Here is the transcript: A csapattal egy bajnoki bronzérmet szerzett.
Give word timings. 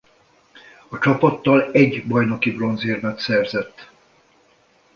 A 0.89 0.99
csapattal 0.99 1.71
egy 1.71 2.07
bajnoki 2.07 2.51
bronzérmet 2.51 3.19
szerzett. 3.19 3.89